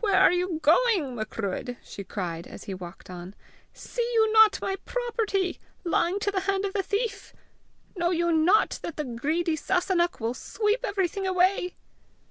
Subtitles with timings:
[0.00, 3.34] "Where are you going, Macruadh?" she cried, as he walked on.
[3.72, 7.32] "See you not my property lying to the hand of the thief?
[7.96, 11.76] Know you not that the greedy Sasunnach will sweep everything away!"